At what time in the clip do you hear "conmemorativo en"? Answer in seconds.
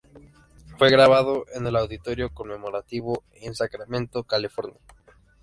2.31-3.53